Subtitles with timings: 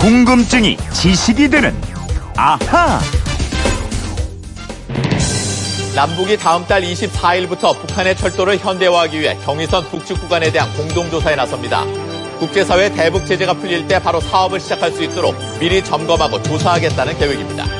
[0.00, 1.78] 궁금증이 지식이 되는
[2.34, 2.98] 아하.
[5.94, 11.84] 남북이 다음 달 24일부터 북한의 철도를 현대화하기 위해 경의선 북측 구간에 대한 공동조사에 나섭니다.
[12.38, 17.79] 국제사회 대북 제재가 풀릴 때 바로 사업을 시작할 수 있도록 미리 점검하고 조사하겠다는 계획입니다.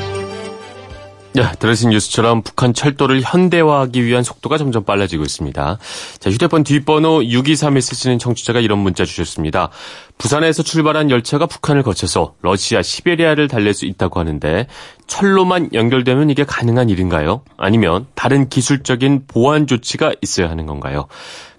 [1.33, 5.79] 네, 들으신 뉴스처럼 북한 철도를 현대화하기 위한 속도가 점점 빨라지고 있습니다.
[6.19, 9.71] 자, 휴대폰 뒷번호 623에 쓰시는 청취자가 이런 문자 주셨습니다.
[10.19, 14.67] 부산에서 출발한 열차가 북한을 거쳐서 러시아 시베리아를 달릴 수 있다고 하는데
[15.07, 17.43] 철로만 연결되면 이게 가능한 일인가요?
[17.57, 21.07] 아니면 다른 기술적인 보안 조치가 있어야 하는 건가요?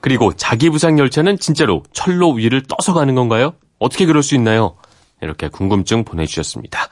[0.01, 3.53] 그리고 자기 부상 열차는 진짜로 철로 위를 떠서 가는 건가요?
[3.79, 4.75] 어떻게 그럴 수 있나요?
[5.21, 6.89] 이렇게 궁금증 보내주셨습니다.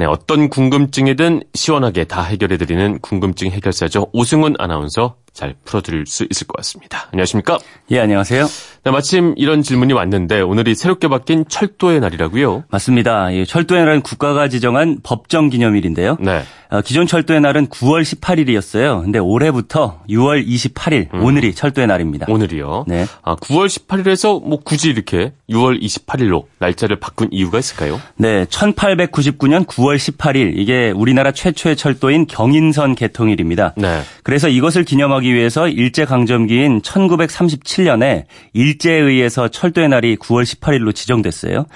[0.00, 4.06] 네, 어떤 궁금증이든 시원하게 다 해결해드리는 궁금증 해결사죠.
[4.14, 7.08] 오승훈 아나운서 잘 풀어드릴 수 있을 것 같습니다.
[7.12, 7.58] 안녕하십니까?
[7.90, 8.46] 예, 안녕하세요.
[8.82, 12.64] 네, 마침 이런 질문이 왔는데 오늘이 새롭게 바뀐 철도의 날이라고요?
[12.70, 13.32] 맞습니다.
[13.34, 16.16] 예, 철도의 날은 국가가 지정한 법정 기념일인데요.
[16.20, 16.42] 네.
[16.70, 19.02] 어, 기존 철도의 날은 9월 18일이었어요.
[19.02, 21.24] 근데 올해부터 6월 28일 음.
[21.24, 22.26] 오늘이 철도의 날입니다.
[22.28, 22.84] 오늘이요?
[22.86, 23.06] 네.
[23.22, 28.00] 아, 9월 18일에서 뭐 굳이 이렇게 6월 28일로 날짜를 바꾼 이유가 있을까요?
[28.16, 33.74] 네, 1899년 9월 18일 이게 우리나라 최초의 철도인 경인선 개통일입니다.
[33.76, 34.02] 네.
[34.22, 41.66] 그래서 이것을 기념하기 위해서 일제 강점기인 1937년에 일제에 의해서 철도의 날이 9월 18일로 지정됐어요.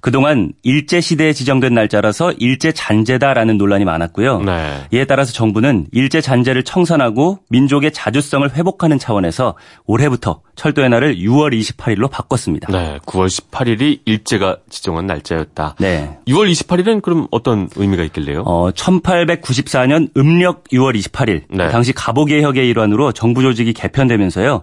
[0.00, 4.42] 그동안 일제 시대에 지정된 날짜라서 일제 잔재다라는 논란이 많았고요.
[4.42, 4.86] 네.
[4.92, 12.10] 이에 따라서 정부는 일제 잔재를 청산하고 민족의 자주성을 회복하는 차원에서 올해부터 철도의 날을 6월 28일로
[12.10, 12.70] 바꿨습니다.
[12.70, 15.76] 네, 9월 18일이 일제가 지정한 날짜였다.
[15.78, 16.18] 네.
[16.28, 18.42] 6월 28일은 그럼 어떤 의미가 있길래요?
[18.42, 21.70] 어, 1894년 음력 6월 28일 네.
[21.70, 24.60] 당시 갑오개혁의 일환으로 정부 조직이 개편되면서요.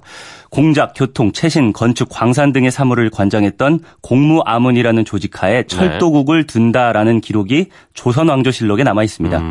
[0.50, 9.04] 공작, 교통, 채신, 건축, 광산 등의 사무를 관장했던 공무아문이라는 조직하에 철도국을 둔다라는 기록이 조선왕조실록에 남아
[9.04, 9.42] 있습니다.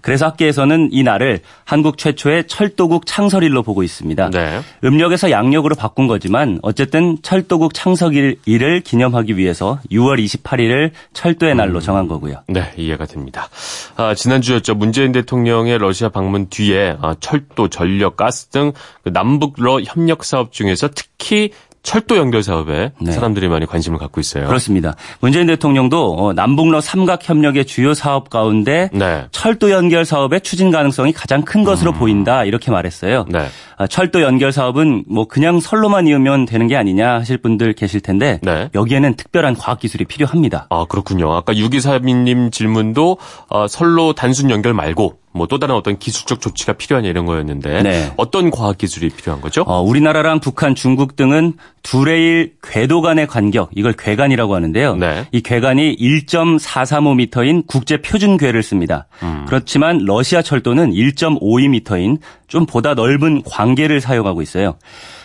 [0.00, 4.30] 그래서 학계에서는 이 날을 한국 최초의 철도국 창설일로 보고 있습니다.
[4.30, 4.60] 네.
[4.84, 12.42] 음력에서 양력으로 바꾼 거지만 어쨌든 철도국 창설일을 기념하기 위해서 6월 28일을 철도의 날로 정한 거고요.
[12.48, 13.48] 네, 이해가 됩니다.
[13.96, 14.74] 아, 지난주였죠.
[14.74, 18.72] 문재인 대통령의 러시아 방문 뒤에 아, 철도, 전력, 가스 등
[19.04, 21.50] 그 남북러 협력 사업 중에서 특히
[21.84, 23.12] 철도 연결 사업에 네.
[23.12, 24.46] 사람들이 많이 관심을 갖고 있어요.
[24.46, 24.96] 그렇습니다.
[25.20, 29.26] 문재인 대통령도 어, 남북러 삼각 협력의 주요 사업 가운데 네.
[29.30, 33.26] 철도 연결 사업의 추진 가능성이 가장 큰 것으로 보인다 이렇게 말했어요.
[33.28, 33.46] 네.
[33.76, 38.40] 아, 철도 연결 사업은 뭐 그냥 선로만 이으면 되는 게 아니냐 하실 분들 계실 텐데
[38.42, 38.70] 네.
[38.74, 40.66] 여기에는 특별한 과학 기술이 필요합니다.
[40.70, 41.34] 아, 그렇군요.
[41.34, 43.18] 아까 6242님 질문도
[43.50, 48.12] 아, 선로 단순 연결 말고 뭐 또 다른 어떤 기술적 조치가 필요하냐 이런 거였는데 네.
[48.16, 49.62] 어떤 과학 기술이 필요한 거죠?
[49.62, 51.52] 어, 우리나라랑 북한, 중국 등은
[51.84, 54.96] 두 레일 궤도 간의 간격, 이걸 궤간이라고 하는데요.
[54.96, 55.26] 네.
[55.30, 59.06] 이 궤간이 1.435m인 국제 표준 궤를 씁니다.
[59.22, 59.44] 음.
[59.46, 62.18] 그렇지만 러시아 철도는 1.52m인
[62.48, 64.74] 좀 보다 넓은 광계를 사용하고 있어요.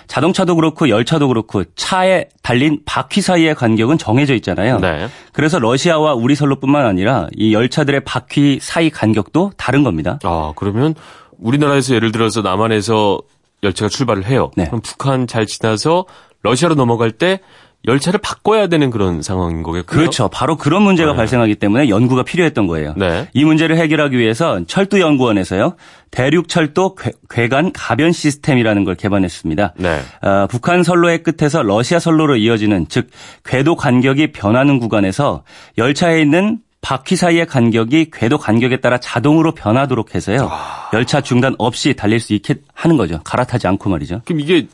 [0.10, 4.80] 자동차도 그렇고 열차도 그렇고 차에 달린 바퀴 사이의 간격은 정해져 있잖아요.
[4.80, 5.08] 네.
[5.32, 10.20] 그래서 러시아와 우리 선로뿐만 아니라 이 열차들의 바퀴 사이 간격도 다른 겁니다.
[10.24, 10.96] 아, 그러면
[11.38, 13.20] 우리나라에서 예를 들어서 남한에서
[13.62, 14.50] 열차가 출발을 해요.
[14.58, 14.66] 네.
[14.66, 16.06] 그럼 북한 잘 지나서
[16.42, 17.40] 러시아로 넘어갈 때
[17.88, 19.98] 열차를 바꿔야 되는 그런 상황인 거겠군요.
[20.00, 20.28] 그렇죠.
[20.28, 21.18] 바로 그런 문제가 네.
[21.18, 22.94] 발생하기 때문에 연구가 필요했던 거예요.
[22.98, 23.30] 네.
[23.34, 25.76] 이 문제를 해결하기 위해서 철도연구원에서요.
[26.12, 29.74] 대륙철도 궤- 궤간 가변 시스템이라는 걸 개발했습니다.
[29.78, 30.02] 네.
[30.22, 33.10] 어, 북한 선로의 끝에서 러시아 선로로 이어지는 즉
[33.46, 35.44] 궤도 간격이 변하는 구간에서
[35.78, 40.50] 열차에 있는 바퀴 사이의 간격이 궤도 간격에 따라 자동으로 변하도록 해서요.
[40.52, 40.90] 아.
[40.94, 43.20] 열차 중단 없이 달릴 수 있게 하는 거죠.
[43.24, 44.22] 갈아타지 않고 말이죠.
[44.26, 44.68] 그럼 이게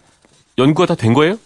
[0.58, 1.38] 연구가 다 된 거예요?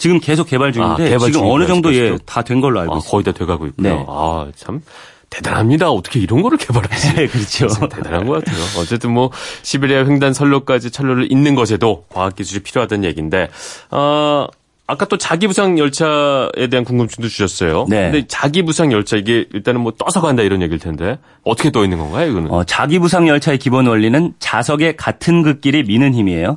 [0.00, 2.16] 지금 계속 개발 중인데 아, 개발 지금 어느 정도 예.
[2.26, 3.10] 다 된 걸로 알고 아, 있습니다.
[3.10, 3.88] 거의 다 돼가고 있고요.
[3.96, 4.04] 네.
[4.08, 4.80] 아, 참
[5.28, 5.90] 대단합니다.
[5.90, 7.14] 어떻게 이런 거를 개발하지?
[7.14, 7.68] 네, 그렇죠.
[7.88, 8.58] 대단한 것 같아요.
[8.78, 9.30] 어쨌든 뭐
[9.62, 13.48] 시베리아 횡단 선로까지 철로를 잇는 것에도 과학 기술이 필요하다는 얘기인데,
[13.92, 14.46] 어,
[14.88, 17.86] 아까 또 자기 부상 열차에 대한 궁금증도 주셨어요.
[17.88, 18.10] 네.
[18.10, 21.98] 근데 자기 부상 열차 이게 일단은 뭐 떠서 간다 이런 얘기일 텐데 어떻게 떠 있는
[21.98, 22.50] 건가요, 이거는?
[22.50, 26.56] 어, 자기 부상 열차의 기본 원리는 자석의 같은 극끼리 미는 힘이에요.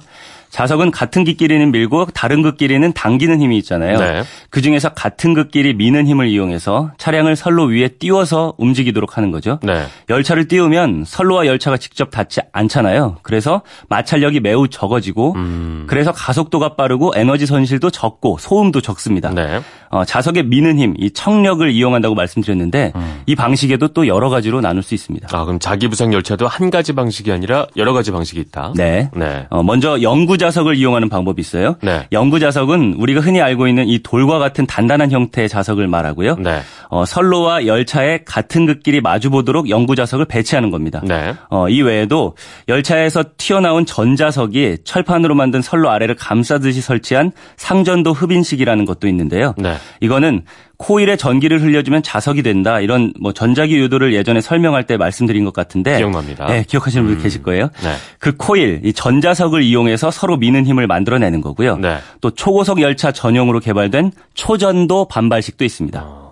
[0.53, 3.97] 자석은 같은 길끼리는 밀고 다른 극끼리는 당기는 힘이 있잖아요.
[3.97, 4.23] 네.
[4.51, 9.59] 그 중에서 같은 극끼리 미는 힘을 이용해서 차량을 선로 위에 띄워서 움직이도록 하는 거죠.
[9.63, 9.85] 네.
[10.09, 13.17] 열차를 띄우면 선로와 열차가 직접 닿지 않잖아요.
[13.23, 15.85] 그래서 마찰력이 매우 적어지고 음.
[15.87, 19.31] 그래서 가속도가 빠르고 에너지 손실도 적고 소음도 적습니다.
[19.31, 19.59] 네.
[19.89, 22.93] 어, 자석의 미는 힘, 이 청력을 이용한다고 말씀드렸는데
[23.25, 25.27] 이 방식에도 또 여러 가지로 나눌 수 있습니다.
[25.31, 28.73] 아, 그럼 자기 부상 열차도 한 가지 방식이 아니라 여러 가지 방식이 있다.
[28.75, 29.09] 네.
[29.15, 29.47] 네.
[29.49, 31.77] 어, 먼저 영구 적 자석을 이용하는 방법이 있어요.
[31.81, 32.07] 네.
[32.11, 36.35] 영구 자석은 우리가 흔히 알고 있는 이 돌과 같은 단단한 형태의 자석을 말하고요.
[36.35, 36.59] 네.
[36.89, 41.01] 어, 선로와 열차에 같은 극끼리 마주보도록 영구 자석을 배치하는 겁니다.
[41.03, 41.33] 네.
[41.49, 42.35] 어, 이 외에도
[42.67, 49.55] 열차에서 튀어나온 전자석이 철판으로 만든 선로 아래를 감싸듯이 설치한 상전도 흡인식이라는 것도 있는데요.
[49.57, 49.75] 네.
[50.01, 50.43] 이거는
[50.77, 55.97] 코일에 전기를 흘려주면 자석이 된다 이런 뭐 전자기 유도를 예전에 설명할 때 말씀드린 것 같은데
[55.97, 56.47] 기억납니다.
[56.47, 57.69] 네, 기억하시는 분 계실 거예요.
[57.83, 57.95] 네.
[58.19, 61.77] 그 코일, 이 전자석을 이용해서 서로 미는 힘을 만들어내는 거고요.
[61.77, 61.97] 네.
[62.21, 66.23] 또 초고속 열차 전용으로 개발된 초전도 반발식도 있습니다.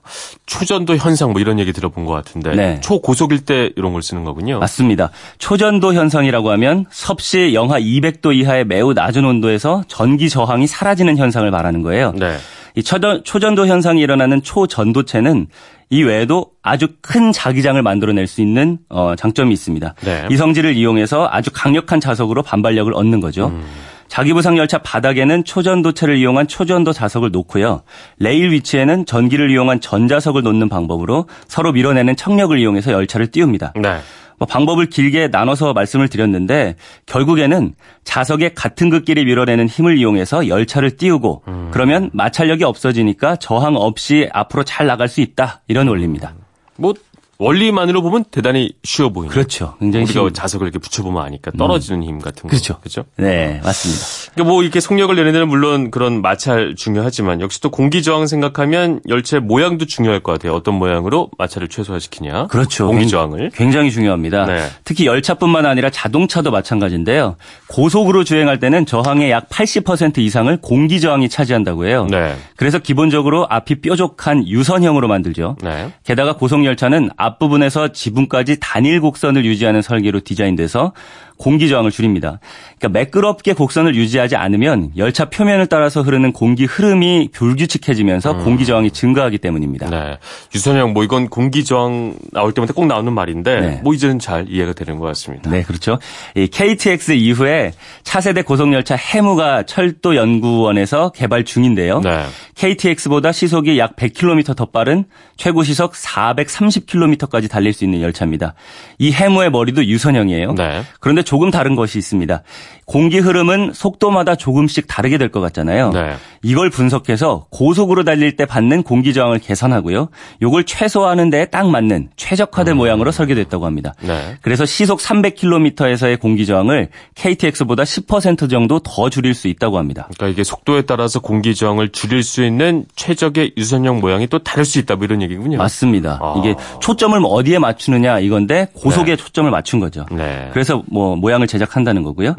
[0.46, 2.80] 초전도 현상 뭐 이런 얘기 들어본 것 같은데 네.
[2.82, 4.60] 초고속일 때 이런 걸 쓰는 거군요.
[4.60, 5.12] 맞습니다.
[5.38, 11.84] 초전도 현상이라고 하면 섭씨 영하 200도 이하의 매우 낮은 온도에서 전기 저항이 사라지는 현상을 말하는
[11.84, 12.14] 거예요.
[12.18, 12.36] 네.
[12.76, 15.48] 이 초전, 초전도 현상이 일어나는 초전도체는
[15.90, 19.96] 이 외에도 아주 큰 자기장을 만들어낼 수 있는 어, 장점이 있습니다.
[20.02, 20.28] 네.
[20.32, 23.48] 이 성질을 이용해서 아주 강력한 자석으로 반발력을 얻는 거죠.
[23.48, 23.64] 음.
[24.08, 27.84] 자기부상 열차 바닥에는 초전도체를 이용한 초전도 자석을 놓고요.
[28.20, 33.72] 레일 위치에는 전기를 이용한 전자석을 놓는 방법으로 서로 밀어내는 청력을 이용해서 열차를 띄웁니다.
[33.82, 34.00] 네.
[34.42, 41.44] 뭐 방법을 길게 나눠서 말씀을 드렸는데 결국에는 자석의 같은 극끼리 밀어내는 힘을 이용해서 열차를 띄우고
[41.48, 41.70] 음.
[41.72, 46.34] 그러면 마찰력이 없어지니까 저항 없이 앞으로 잘 나갈 수 있다 이런 원리입니다.
[46.78, 46.96] 뭐
[47.38, 49.32] 원리만으로 보면 대단히 쉬워 보이는.
[49.32, 49.76] 그렇죠.
[49.80, 52.48] 굉장히 우리가 쉬운- 자석을 이렇게 붙여보면 아니까 떨어지는 힘 같은 거.
[52.50, 52.80] 그렇죠.
[52.80, 53.04] 그렇죠.
[53.18, 54.06] 네, 맞습니다.
[54.34, 59.02] 그러니까 뭐 이렇게 속력을 내는 데는 물론 그런 마찰 중요하지만 역시 또 공기 저항 생각하면
[59.10, 60.54] 열차의 모양도 중요할 것 같아요.
[60.54, 62.48] 어떤 모양으로 마찰을 최소화시키냐.
[62.48, 62.88] 그렇죠.
[62.88, 63.50] 공기 굉- 저항을.
[63.54, 64.46] 굉장히 중요합니다.
[64.46, 64.68] 네.
[64.86, 67.36] 특히 열차뿐만 아니라 자동차도 마찬가지인데요.
[67.68, 72.08] 고속으로 주행할 때는 저항의 약 80% 이상을 공기 저항이 차지한다고 해요.
[72.10, 72.36] 네.
[72.56, 75.58] 그래서 기본적으로 앞이 뾰족한 유선형으로 만들죠.
[75.62, 75.92] 네.
[76.06, 80.94] 게다가 고속 열차는 앞부분에서 지붕까지 단일 곡선을 유지하는 설계로 디자인돼서
[81.42, 82.40] 공기 저항을 줄입니다.
[82.78, 89.40] 그러니까 매끄럽게 곡선을 유지하지 않으면 열차 표면을 따라서 흐르는 공기 흐름이 불규칙해지면서 공기 저항이 증가하기
[89.40, 89.88] 때문입니다.
[89.88, 89.90] 음.
[89.90, 90.18] 네.
[90.54, 93.82] 유선형 뭐 이건 공기 저항 나올 때마다 꼭 나오는 말인데 네.
[93.84, 95.50] 뭐 이제는 잘 이해가 되는 것 같습니다.
[95.50, 95.98] 네, 그렇죠.
[96.36, 97.74] 이 KTX 이후에
[98.04, 102.02] 차세대 고속열차 해무가 철도 연구원에서 개발 중인데요.
[102.02, 102.24] 네.
[102.56, 105.06] KTX보다 시속이 약 100km 더 빠른
[105.38, 108.54] 최고 시속 430km까지 달릴 수 있는 열차입니다.
[109.00, 110.54] 이 해무의 머리도 유선형이에요.
[110.54, 110.84] 네.
[111.00, 112.44] 그런데 조금 다른 것이 있습니다.
[112.92, 115.92] 공기 흐름은 속도마다 조금씩 다르게 될 것 같잖아요.
[115.92, 116.16] 네.
[116.44, 120.10] 이걸 분석해서 고속으로 달릴 때 받는 공기 저항을 계산하고요.
[120.42, 123.94] 이걸 최소화하는 데딱 맞는 최적화된 모양으로 설계됐다고 합니다.
[124.04, 124.08] 음.
[124.08, 124.36] 네.
[124.42, 130.10] 그래서 시속 300km에서의 공기 저항을 KTX보다 10% 정도 더 줄일 수 있다고 합니다.
[130.14, 134.80] 그러니까 이게 속도에 따라서 공기 저항을 줄일 수 있는 최적의 유선형 모양이 또 다를 수
[134.80, 135.60] 있다 뭐 이런 얘기군요.
[135.60, 136.20] 맞습니다.
[136.22, 136.36] 아.
[136.40, 140.06] 이게 초점을 어디에 맞추느냐 이건데 고속에 초점을 맞춘 거죠.
[140.12, 140.50] 네.
[140.52, 142.36] 그래서 뭐 모양을 제작한다는 거고요.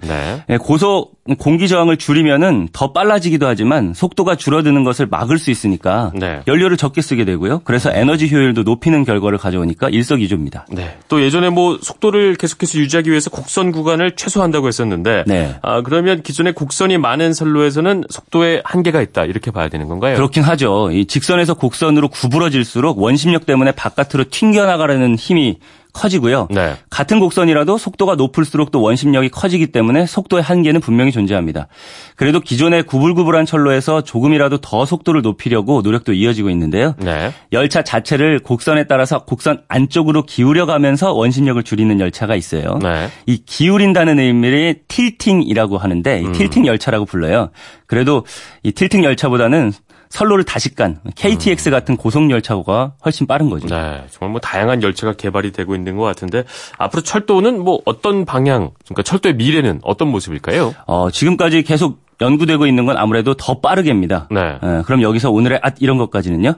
[0.49, 0.55] 네.
[0.55, 6.41] 예, 고속 공기 저항을 줄이면은 더 빨라지기도 하지만 속도가 줄어드는 것을 막을 수 있으니까 네.
[6.49, 7.61] 연료를 적게 쓰게 되고요.
[7.65, 10.67] 그래서 에너지 효율도 높이는 결과를 가져오니까 일석이조입니다.
[10.73, 10.97] 네.
[11.09, 15.55] 또 예전에 뭐 속도를 계속해서 유지하기 위해서 곡선 구간을 최소화한다고 했었는데 네.
[15.63, 19.25] 아, 그러면 기존에 곡선이 많은 선로에서는 속도에 한계가 있다.
[19.25, 20.17] 이렇게 봐야 되는 건가요?
[20.17, 20.91] 그렇긴 하죠.
[20.91, 25.59] 이 직선에서 곡선으로 구부러질수록 원심력 때문에 바깥으로 튕겨나가려는 힘이
[25.93, 26.49] 커지고요.
[26.51, 26.77] 네.
[26.91, 31.69] 같은 곡선이라도 속도가 높을수록 또 원심력이 커지기 때문에 속도의 한계는 분명히 존재합니다.
[32.17, 36.95] 그래도 기존의 구불구불한 철로에서 조금이라도 더 속도를 높이려고 노력도 이어지고 있는데요.
[36.99, 37.33] 네.
[37.53, 42.79] 열차 자체를 곡선에 따라서 곡선 안쪽으로 기울여 가면서 원심력을 줄이는 열차가 있어요.
[42.83, 43.09] 네.
[43.27, 47.51] 이 기울인다는 의미를 틸팅이라고 하는데 이 틸팅 열차라고 불러요.
[47.87, 48.25] 그래도
[48.63, 49.73] 이 tilting 열차보다는
[50.13, 53.67] 선로를 다시 깐 KTX 같은 고속 열차가 훨씬 빠른 거죠.
[53.67, 54.05] 네.
[54.11, 56.45] 정말 뭐 다양한 열차가 개발이 되고 있는 것 같은데
[56.79, 60.75] 앞으로 철도는 뭐 어떤 방향, 그러니까 철도의 미래는 어떤 모습일까요?
[60.87, 64.29] 어, 지금까지 계속 연구되고 있는 건 아무래도 더 빠르게입니다.
[64.31, 64.59] 네.
[64.63, 66.55] 예, 그럼 여기서 오늘의 앗 이런 것까지는요.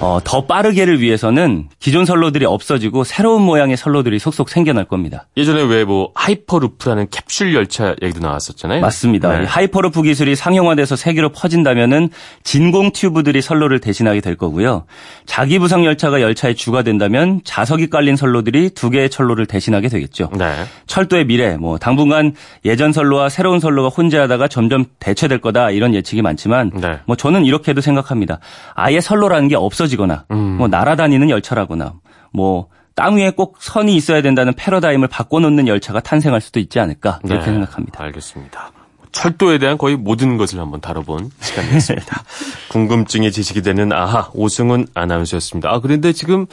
[0.00, 5.26] 어, 더 빠르게를 위해서는 기존 선로들이 없어지고 새로운 모양의 선로들이 속속 생겨날 겁니다.
[5.36, 8.80] 예전에 왜 뭐 hyperloop라는 캡슐 열차 얘기도 나왔었잖아요.
[8.82, 9.38] 맞습니다.
[9.38, 9.42] 네.
[9.44, 12.10] 이 하이퍼루프 기술이 상용화돼서 세계로 퍼진다면은
[12.44, 14.84] 진공 튜브들이 선로를 대신하게 될 거고요.
[15.24, 20.28] 자기 부상 열차가 열차의 주가 된다면 자석이 깔린 선로들이 두 개의 철로를 대신하게 되겠죠.
[20.36, 20.52] 네.
[20.86, 22.34] 철도의 미래, 뭐 당분간
[22.66, 26.98] 예전 선로와 새로운 선로가 혼재하다가 점점 대체될 거다 이런 예측이 많지만 네.
[27.06, 28.40] 뭐 저는 이렇게도 생각합니다.
[28.74, 31.94] 아예 선로라는 게 없어 지거나 뭐 날아다니는 열차라거나
[32.32, 32.68] 뭐
[32.98, 37.52] 땅 위에 꼭 선이 있어야 된다는 패러다임을 바꿔놓는 열차가 탄생할 수도 있지 않을까 이렇게 네,
[37.52, 38.02] 생각합니다.
[38.02, 38.72] 알겠습니다.
[39.12, 42.24] 철도에 대한 거의 모든 것을 한번 다뤄본 시간이었습니다.
[42.70, 45.70] 궁금증이 지식이 되는 아하 오승훈 아나운서였습니다.
[45.70, 46.46] 아 그런데 지금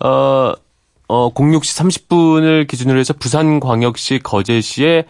[0.00, 0.52] 어,
[1.06, 5.04] 어 06시 30분을 기준으로 해서 부산광역시 거제시의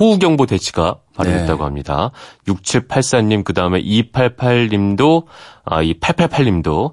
[0.00, 1.64] 호우경보 대치가 발효됐다고 네.
[1.64, 2.10] 합니다.
[2.46, 5.24] 6784님, 그 다음에 288님도,
[5.64, 6.92] 아, 이 888님도,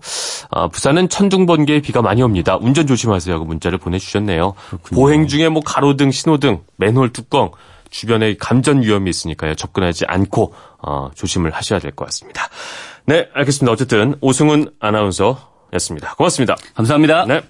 [0.51, 2.57] 아, 부산은 천둥번개에 비가 많이 옵니다.
[2.59, 3.33] 운전 조심하세요.
[3.33, 4.53] 하고 문자를 보내주셨네요.
[4.93, 7.51] 보행 중에 뭐 가로등, 신호등, 맨홀 뚜껑,
[7.89, 9.55] 주변에 감전 위험이 있으니까요.
[9.55, 12.47] 접근하지 않고, 어, 조심을 하셔야 될 것 같습니다.
[13.05, 13.71] 네, 알겠습니다.
[13.71, 16.15] 어쨌든, 오승훈 아나운서였습니다.
[16.15, 16.55] 고맙습니다.
[16.75, 17.25] 감사합니다.
[17.25, 17.41] 네.